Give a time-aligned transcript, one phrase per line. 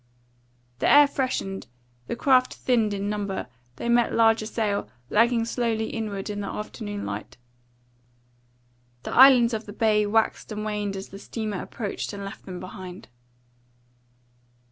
[0.79, 1.67] The air freshened;
[2.07, 7.05] the craft thinned in number; they met larger sail, lagging slowly inward in the afternoon
[7.05, 7.37] light;
[9.03, 12.59] the islands of the bay waxed and waned as the steamer approached and left them
[12.59, 13.09] behind.